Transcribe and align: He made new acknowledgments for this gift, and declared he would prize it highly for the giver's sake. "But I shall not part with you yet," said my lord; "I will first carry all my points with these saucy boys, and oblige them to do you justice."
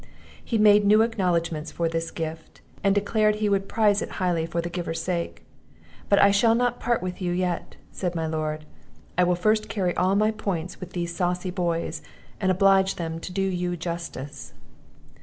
He 0.43 0.57
made 0.57 0.83
new 0.83 1.03
acknowledgments 1.03 1.71
for 1.71 1.87
this 1.87 2.09
gift, 2.09 2.61
and 2.83 2.95
declared 2.95 3.35
he 3.35 3.49
would 3.49 3.69
prize 3.69 4.01
it 4.01 4.13
highly 4.17 4.47
for 4.47 4.59
the 4.59 4.67
giver's 4.67 4.99
sake. 5.03 5.43
"But 6.09 6.17
I 6.17 6.31
shall 6.31 6.55
not 6.55 6.79
part 6.79 7.03
with 7.03 7.21
you 7.21 7.31
yet," 7.31 7.75
said 7.91 8.15
my 8.15 8.25
lord; 8.25 8.65
"I 9.15 9.23
will 9.23 9.35
first 9.35 9.69
carry 9.69 9.95
all 9.95 10.15
my 10.15 10.31
points 10.31 10.79
with 10.79 10.93
these 10.93 11.15
saucy 11.15 11.51
boys, 11.51 12.01
and 12.39 12.49
oblige 12.49 12.95
them 12.95 13.19
to 13.19 13.31
do 13.31 13.43
you 13.43 13.77
justice." 13.77 14.53